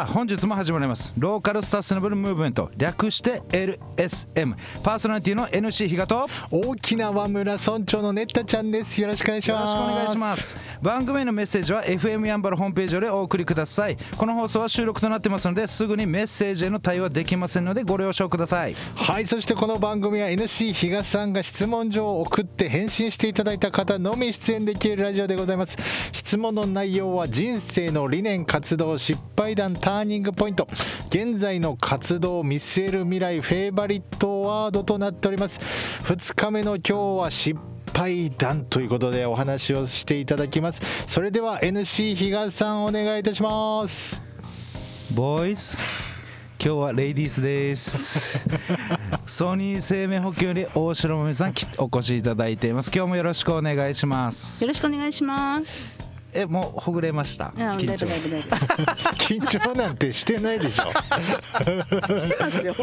[0.00, 1.12] さあ本日も始まります。
[1.18, 2.70] ローカルスタステナブルムーブメント。
[2.74, 6.26] 略して LSM パーソナリティの NC 比嘉と。
[6.50, 9.72] 大きな和村村長のねったちゃんですよろしくお願いしよろます。
[9.72, 13.98] しくお願いします番組へのメッセージは FM やんばるホームページよりお送りください。
[14.16, 18.74] この放送は収録となってますのですぐにメッセージへの対応はできませんのでご了承ください。
[18.94, 25.76] はいそしてこの番組は NC 比嘉さんが質問状を送って返信していただいた方のみ出演できるラジオでございます。
[26.12, 30.68] 質問の内容は人生の理念活動失敗談ターニングポイント。
[31.08, 35.58] 現在の活動を見据える未来フェイバリットワードとなっております。
[36.04, 37.58] 2日目の今日は失
[37.92, 40.80] 敗談ということでお話をしていただきます。
[41.08, 44.22] それでは NC 比嘉さんお願いいたします。
[45.10, 45.76] ボーイズ
[46.64, 48.38] 今日はレイディースです。
[49.26, 52.92] ソニー生命保険より大城もみさんきお越しいただいています。
[52.94, 54.62] 今日もよろしくお願いします。
[54.62, 55.99] よろしくお願いします。
[56.32, 57.52] えもうほぐれました？
[57.54, 58.48] うん、だいぶだいぶだいぶ。
[59.18, 60.90] 緊張なんてしてないでしょ。
[60.90, 62.74] してますよ。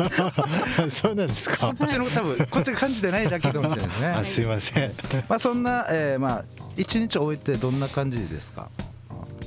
[0.89, 1.57] そうなんですか。
[1.57, 4.07] こっちの多分こっちが感じてないだけかもしれないですね。
[4.07, 4.93] あすいません。
[5.29, 6.45] まあそんな、えー、まあ
[6.75, 8.69] 一日終えてどんな感じですか？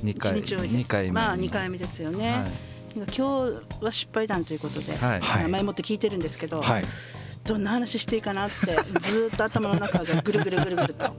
[0.03, 0.41] 二回
[0.87, 1.11] 回目。
[1.11, 2.31] まあ二回目ですよね。
[2.31, 2.51] はい。
[2.95, 3.21] 今日
[3.83, 5.21] は失敗談ということで、はい。
[5.21, 5.47] はい。
[5.47, 6.83] 前もって聞いてるんですけど、はい。
[7.43, 11.15] どんな話していいかなってずーっと頭の中がぐるぐるぐるぐると、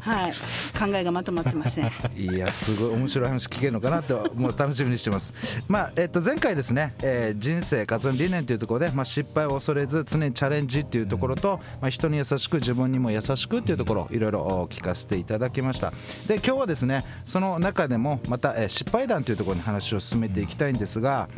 [0.00, 0.32] はい、
[0.78, 1.90] 考えがまとまってません。
[2.16, 5.34] いやすごい面白い話聞けるのかなともう楽しみにしてます。
[5.68, 15.92] まあえっと前回ですね、えー人生活動の理念というところでまあ失敗を恐れず常にチャレンジっていうところと、まあ人に優しく自分にも優しくっていうところいろいろ聞かせていただきました。
[16.26, 21.28] で今日はですねその中でもまた、えー失敗談というところに話を進めていきたいんですが、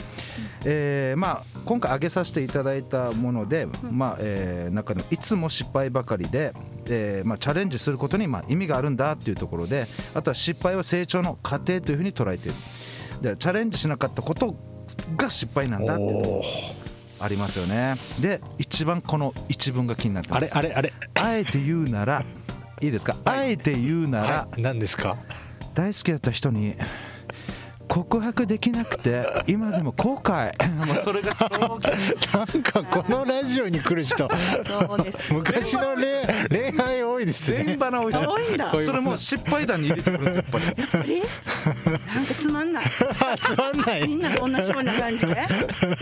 [0.65, 6.55] えーまあ今回挙げさせていただいたもので、まあえー中でもいつも失敗ばかりで、
[6.87, 12.57] えーまあ、チャレンジすることにまあ意味があるんだっていうところであとは失敗は成長の過程というふうに捉えている。
[13.21, 14.57] でチャレンジしなかったこと
[15.17, 16.43] が失敗なんだっていうところ
[17.21, 17.95] ありますよね。
[18.21, 20.57] で一番この一文が気になってます。
[20.57, 20.93] あれあれあれ。
[21.15, 22.25] あえて言うなら
[22.83, 24.61] いいですか、あえて言うなら、はい。
[24.63, 25.17] 何ですか？
[25.75, 26.75] 大好きだった人に
[27.93, 30.51] 告白できなくて今でも後悔。
[30.87, 34.31] もうそれが超なんかこのラジオに来る人。
[34.67, 35.31] そうです。
[35.31, 35.95] 昔の
[36.49, 38.27] 恋恋愛多いです全ね場な多いです。
[38.27, 40.59] 多いんだそれもう失敗談に入れてくるんですやっぱ
[41.05, 41.23] り？
[42.15, 42.85] なんかつまんない。
[42.89, 44.09] つまんない。
[44.09, 45.33] みんなと同じような感じで？
[45.35, 45.37] い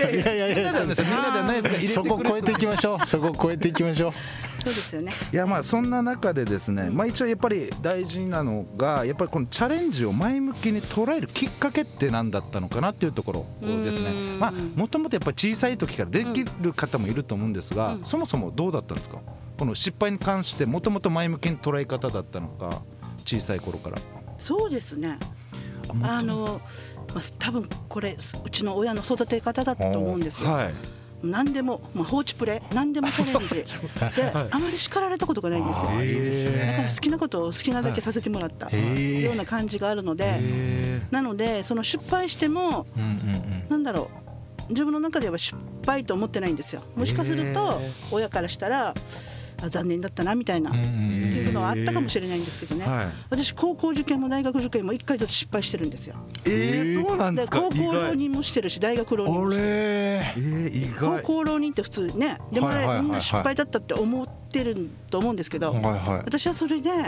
[0.00, 0.98] やいやいやみんなではです。
[1.00, 3.06] よみんなではないですが入れてそこ超えていきましょう。
[3.06, 4.12] そこ超えていきましょう
[4.62, 5.12] そうですよね。
[5.32, 14.38] いやまあそんな中でですね、まあ、一応やっぱり大事なのがやっぱりこのチャレンジを前向きに捉えるきっかけって何だったのかなっていうところですね。
[14.75, 18.04] もともとやっぱり小さい時からできる方もいると思うんですが、うん。
[18.04, 19.19] そもそもどうだったんですか？
[19.59, 22.82] この失敗に関してもともと前向きに捉え方だったのか
[23.25, 23.99] 小さい頃から。
[24.38, 25.19] そうですね。
[26.03, 26.60] あの、
[27.15, 30.50] まあ、多分これうちの親の育て方だったと思うんですよ。
[30.50, 30.75] はい
[31.22, 33.75] 何でも、まあ、放置プレイ何でもチャレンジ。
[34.16, 35.72] で、あまり叱られたことがないんで
[36.32, 36.53] すよ。
[36.53, 38.70] だからね好きなことを好きなだけさせてもらった。
[38.70, 40.25] ような感じがあるので。
[40.26, 43.64] へなのでその失敗してもうんうんうん。
[43.69, 44.31] なんだろう。
[44.70, 46.82] 自分の中では失敗と思ってないんですよ。
[46.97, 48.94] もしかすると親からしたらあ
[49.69, 53.06] 残念だったなみたいな、っていうのはあったかもしれないんですけどね、はい。
[53.28, 56.15] 私高校受験も大学受験も1回ずつ失敗してるんですよ。
[56.47, 61.22] えー、そうなんです高校浪人もしてるし大学浪人もあしてる高外。
[61.22, 62.69] 校浪人って普通ねでも
[63.03, 65.72] みんな失敗だったって思ってると思うんですけど、
[66.25, 67.06] 私はそれでは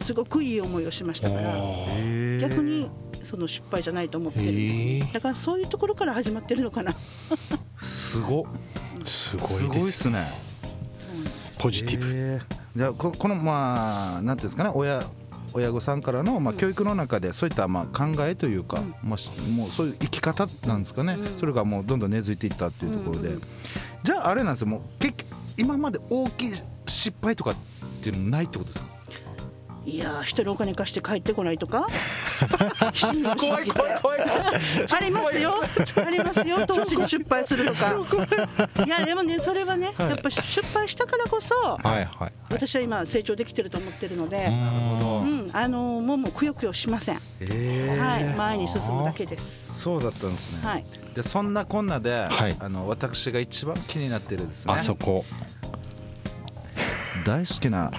[0.00, 0.04] い。
[0.04, 2.48] すごくいい思いをしましたからえー。
[2.48, 2.90] 逆に
[3.24, 6.94] その失敗じゃないと思ってるんだからそういうところから始まってるのかな。
[7.80, 8.44] すごっ。
[9.04, 10.32] すごいですね
[11.60, 12.06] ポジティブ。
[12.08, 12.56] えー。
[12.76, 14.70] じゃあここのまあなんていうんですかね。
[14.74, 15.02] 親
[15.52, 21.26] 親御さんからのまあ教育の中でそういったまあ考えというか、まあしもうそういう生き方なんですかね、うん。
[21.38, 23.36] それがもうどんどん根付いていったっていうところで、
[24.04, 24.68] じゃああれなんですよ。
[24.68, 25.26] もう結局
[25.56, 26.52] 今まで大きい
[26.86, 27.54] 失敗とかっ
[28.00, 28.90] ていうのないってことですか？
[29.84, 31.86] いやー人にお金貸して帰ってこないとか？
[33.36, 34.20] 怖い怖い怖い。
[34.20, 35.54] ありますよ。
[36.04, 36.66] ありますよ。
[36.66, 37.94] 投資に失敗するとか。
[38.84, 42.32] いやでもねそれはねやっぱ失敗したからこそはいはい。
[42.50, 47.98] 私は今成長できてると思ってるので、なるほど、うん、あのもうもうくよくよしません、えー。
[47.98, 49.80] はい、前に進むだけです。
[49.80, 50.84] そうだったんですね、はい、
[51.14, 52.56] でそんなこんなで、はい。
[52.58, 54.74] あの私が一番気になってるですね。
[54.74, 55.24] あそこ
[57.26, 57.90] 大好きな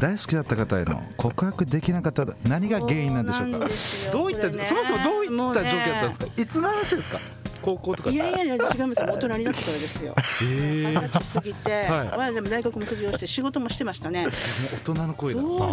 [0.00, 3.68] 大好きだった方への告白できなかった何が原因なんでしょうか？
[4.12, 6.42] どういった、そもそもどういった状況だったんですもか？
[6.42, 7.18] いつの話ですか？
[7.62, 8.10] 高校とか。
[8.10, 10.14] いやいやいや違いますよ大人になってからですよ。
[10.40, 12.08] 二十歳過ぎて、はい。
[12.16, 14.22] まあでも大学も卒業して仕事もしてましたね。
[14.22, 14.30] もう
[14.76, 15.40] 大人の声だ。
[15.40, 15.68] そうですよ。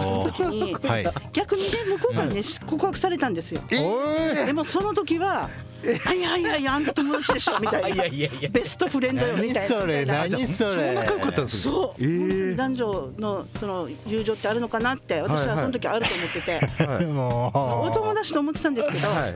[0.00, 1.04] その時に、はい。
[1.32, 3.60] 逆にね向こうからね、告白されたんですよ。
[3.70, 5.50] おいでもその時は「あ
[5.82, 8.04] いやいやいやあんた友達でしょ」みたいな。
[8.50, 9.80] ベストフレンドよ」み何たいな。
[9.80, 10.74] それ何それ。
[10.74, 11.72] 超仲良かったんですよ。
[11.72, 16.40] そう、えー男女のその友情ってあるのかなって私はその時あると思って
[16.76, 17.06] て、はい。
[17.06, 19.34] もうお友達と思ってたんですけど、はい。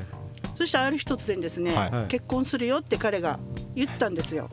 [0.59, 2.09] そしてある日突然ですね、はい。
[2.09, 3.39] 結婚するよって彼が
[3.75, 4.51] 言ったんですよ。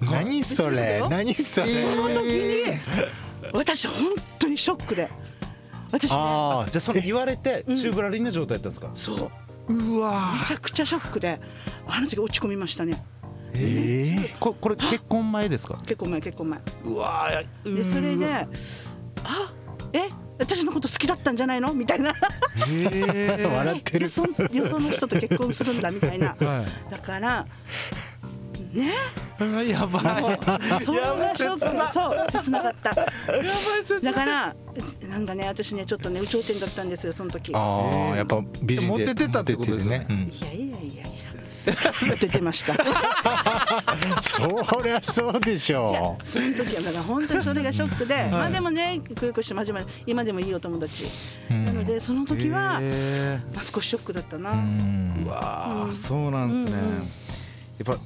[0.00, 1.02] 何それ？
[1.10, 1.66] 何それ？
[1.82, 2.64] その時に
[3.52, 4.06] 私本
[4.38, 5.08] 当にショックで。
[5.90, 9.14] 私ねあじゃあそれ言われてうん宙ぶらりんな状態だったんですか？
[9.16, 9.30] そう
[9.68, 11.40] うわめちゃくちゃショックで
[11.86, 13.02] あの時落ち込みましたね。
[13.54, 15.76] ええここれ結婚前ですか？
[15.86, 16.60] 結婚前結婚前。
[16.86, 17.28] うわ
[17.64, 18.46] でそれであ
[19.92, 21.72] え私のこと好きだったんじゃないの？
[21.74, 22.12] みたいな。
[22.66, 24.04] へ 笑ってる。
[24.04, 26.28] よそよその人と結婚するんだみたいな。
[26.40, 26.90] はい。
[26.90, 27.46] だから
[28.72, 28.92] ね？
[29.38, 30.38] あやばもいう
[30.84, 32.90] そんなショックがそう切なかった。
[32.90, 33.06] や
[33.36, 34.56] ばい切だから
[35.12, 37.50] なんかね私ねちょっとね有頂天だったんですよその時。
[37.50, 40.06] いああやっぱ美人でモテてたってことですよね。
[40.08, 41.06] モテてやいやいやい
[42.08, 42.72] や出てました。
[42.72, 51.08] いうんそりゃそうでしやょその時はだから本当にそれがショックで、まあでもねくよくして真面目今でもいいお友達、う
[51.50, 51.64] うん。
[51.66, 55.94] なのでその時は、へまあ、少しショックだったな、うわうん。
[55.94, 56.80] そうなんですね。
[56.80, 56.96] うんうん。
[56.96, 57.98] やっぱや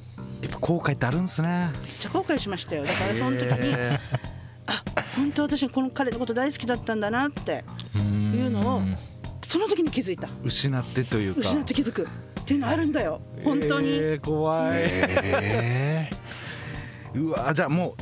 [0.49, 1.71] っぱ後悔ってあるんですね。
[1.81, 2.83] めっちゃ後悔しましたよ。
[2.83, 3.73] だからその時に
[5.17, 7.63] 本当私この彼のこと大好きだったんだなって
[7.95, 8.81] うんいうのを
[9.45, 10.27] その時に気づいた。
[10.27, 11.41] ー失ってというか。
[11.41, 12.07] 失って気づく。
[12.41, 13.21] っていうのあるんだよ。
[13.43, 14.83] 本当に、えー怖い。
[14.83, 16.09] え
[17.15, 17.95] うわじゃあもう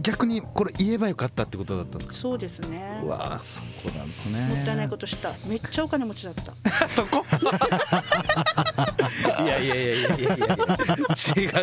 [0.00, 2.16] 逆にこれ言えばよかったってことだったんですか？
[2.16, 3.00] そうですね。
[3.04, 3.66] うわそこ
[3.96, 4.40] なんですね。
[4.48, 5.32] もったいないことした。
[5.46, 6.52] めっちゃお金持ちだった。
[6.88, 7.24] そこ？
[9.42, 10.56] いやいやいやいやいやいや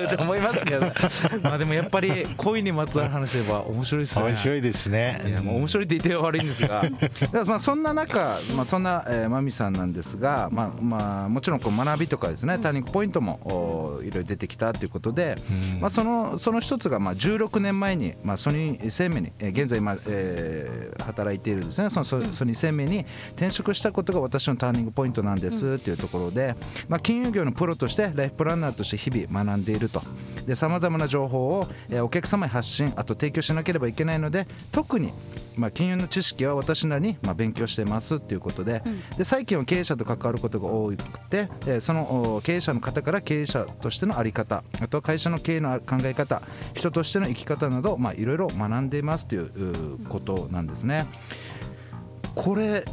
[0.01, 0.91] 違うと思いますけど
[1.41, 4.25] まあでもやっぱり恋にまつわる話では面白いですね。
[4.25, 6.81] 面白いですいねやもう面白いって言っては悪いんですが。
[6.81, 6.99] だか
[7.31, 15.35] らまあそんな中、まあ、そんな、えー、マミさんなんですが、まあまあ、もちろんこう学びとかですねターニングポイントもおいろいろ出てきたということで、
[15.73, 15.79] うん。
[15.81, 21.89] まあ、そのその一つがまあ16年前に、まあ、ソニー生命に、えー現在今、えー働いているですね。
[21.89, 23.05] そのソソニー生命に
[23.35, 26.55] 転職したことが私のターニングポイントなんですっていうところで、
[26.89, 30.01] まあ、金融業のプロとしてライフプランナーとして日々学んでいると
[30.53, 35.11] さまざまな情報を、えーお客様に発信あと提供しなければいけないので特に、
[35.55, 38.83] まあ、金融の知識は私なりに、まあ、勉強してますっていうことで,、
[39.17, 40.95] で最近は経営者と関わることが多く
[41.29, 46.41] て、えーそのお経営者の方から経営者としての在り方あとは会社の経営の考え方
[46.73, 51.05] 人としての生き方などまあいろいろ学んでいますといううことなんですね。
[52.35, 52.83] これ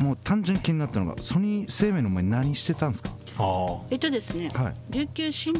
[0.00, 3.10] もう単純に気になったのがソニー生命の前に何してたんですか？
[3.10, 3.15] あ
[3.90, 4.74] えっとですね、はい。
[4.90, 5.54] 琉球新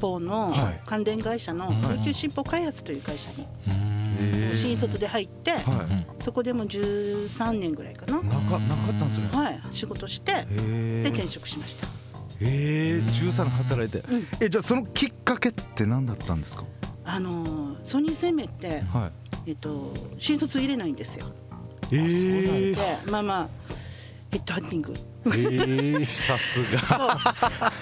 [0.00, 0.80] 報のはい。
[0.84, 4.56] 関連会社のはい琉球新報開発という会社にーうん。
[4.56, 5.62] 新卒で入って、はい。
[6.22, 9.28] そこでも13年ぐらいかな、なかなかったんですね。
[9.32, 10.46] はい、仕事して
[11.02, 11.86] で転職しました。
[12.40, 14.26] ええ13年働いて、うん。
[14.40, 16.64] えじゃあそのきっかけって何だったんですか？
[17.04, 19.10] あのーソニー生命って、は
[19.46, 19.50] い。
[19.50, 21.26] えっと、新卒入れないんですよ。
[21.92, 23.48] えでまあまあ
[24.34, 24.94] ヘッドハンティング。
[25.26, 26.80] えーさすが。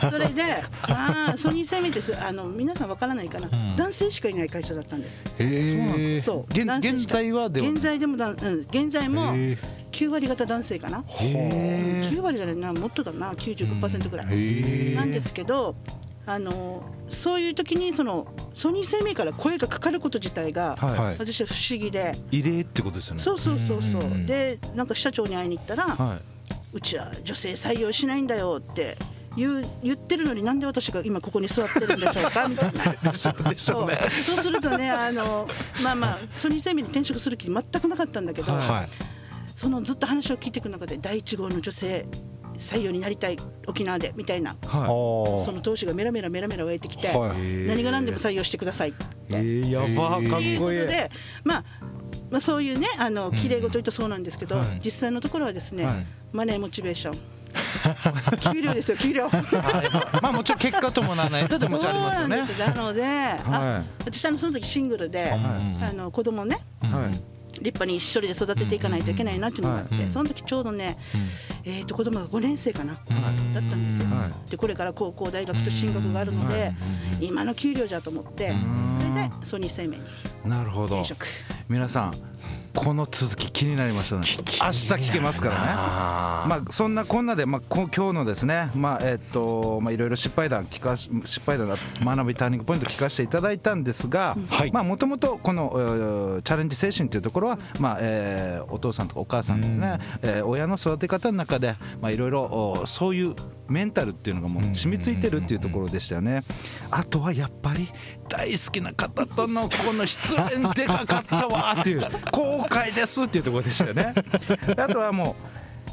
[0.00, 0.10] そう。
[0.12, 3.74] それでああソニー生命ってあの皆さんわからないかな、ん。
[3.74, 5.24] 男性しかいない会社だったんです。
[5.38, 6.22] えー。
[6.22, 7.00] そう現男性しか。
[7.00, 7.70] 現在はでは。
[7.70, 8.36] 現在でもだ、うん、
[8.70, 9.58] 現在もへー。
[9.92, 11.02] 9割方男性かな。
[11.08, 13.32] へ9割じゃないなもっとだな。
[13.32, 14.94] 95%ぐらい、へー。
[14.94, 15.74] なんですけど
[16.24, 21.18] あのそういう時にそのソニー生命から声がかかること自体が、はい、はい。
[21.18, 23.22] 私は不思議で、異例ってことですよね。
[23.22, 26.20] そうそうそうそう、うんでなんか社長に会いに行ったら、は
[26.72, 28.96] うちは女性採用しないんだよって
[29.36, 33.14] 言う言ってるのになんで私が今ここに座ってるんでしょうか みたいな。
[33.14, 34.42] そうそう。
[34.42, 35.48] するとねあの
[35.82, 38.68] まあまあソニー生命に転職する気全くなかったんだけど、はい。
[38.68, 39.12] はい
[39.62, 42.04] そのずっと話を聞いていく中で第一号の女性
[42.58, 43.36] 採用になりたい
[43.68, 47.64] 沖縄でみたいなはおその投資がメラメラメラメラ湧いてきて、はい。
[47.64, 49.04] い何が何でも採用してくださいって。
[49.04, 51.12] いえー、やばえーかっというこいいで、
[51.44, 51.64] まあ、
[52.32, 54.80] まあそういうねあの綺麗事言うとそうなんですけど、はい。
[54.82, 56.06] 実際のところはですね、はい。
[56.32, 57.18] マネーモチベーション。
[58.52, 59.28] 給料ですよ給料。
[59.28, 61.46] まあもちろん結果伴わない。
[61.46, 62.74] とでもちろんありますよね。
[62.74, 67.10] なので、あは私あのその時シングルで、うんあの子供ねいはい
[67.60, 70.96] 立派に一人で育てていかないといけないなっていうのがあって、うんその時ちょうどね、
[71.64, 74.50] えー、と子供が5年生かな、はいだったんですよ、はい。
[74.50, 76.72] でこれから高校大学と進学があるので、
[77.20, 78.54] 今の給料じゃと思って
[79.00, 80.02] それでソニー生命に
[80.44, 80.96] なるほど。
[80.96, 81.26] 転職
[81.68, 82.12] 皆さん
[82.74, 84.22] この続き気になりましたね。
[84.26, 85.60] 明日聞けますからね。
[85.66, 94.72] あまあそんなこんなでまあこ今日のですねまあえっとまあいろいろ失敗談聞かし失敗談だ学びターニングポイント聞かせていただいたんですがはい。
[94.72, 99.98] まあもともとこのえーチャレンジ精神というところはまあえーお父さんとかお母さんですね。
[100.22, 103.34] えー親の育て方の中でまあいろいろおそういう
[103.68, 106.44] メンタルっていうのがもう染みついてるっていうところでしたよね。
[106.90, 107.88] あとはやっぱり
[108.28, 114.14] 大好きな方とのこの出演でかかったわっていう後悔ですっていうところでしたよね。
[114.76, 115.36] あとはも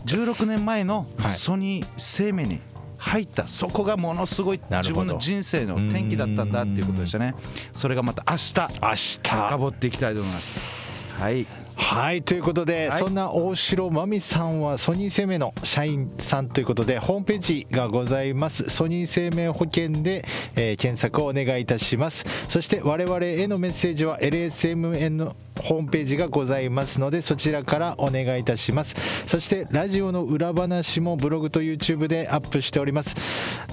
[0.06, 1.32] う16年前のはい。
[1.32, 2.60] ソニー生命に
[2.98, 7.34] 入ったそこがものすごい自分の人生の転機だったんだっていうことでしたね。
[7.74, 10.79] それがまた明日明深日掘っていきたいと思います
[11.20, 11.46] はい。
[11.76, 13.00] はいということで、はい。
[13.00, 18.70] そんな大城真美さんはソニー生命の社員さんということでホームページがございます。
[18.70, 22.26] ソニー生命保険で、えー検索をお願いいたします。
[22.48, 28.96] そして我々へのメッセージは LSMN のホームページがございますのでそちらからお願いいたします。
[29.28, 33.16] そしてラジオの裏話もブログと YouTube でアップしております。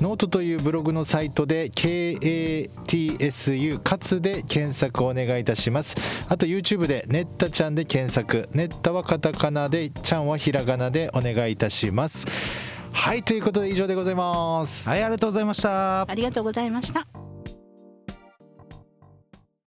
[0.00, 2.62] ノートというブログのサイトで KATSU
[3.82, 5.94] かつで検索をお願いいたします。
[6.28, 8.48] あと YouTube でネッタちゃんで検索。
[8.52, 12.26] ネッタはカタカナでちゃんはひらがなでお願いいたします。
[12.92, 14.88] はいということで以上でございます。
[14.88, 17.25] はいありがとうございましたありがとうございました。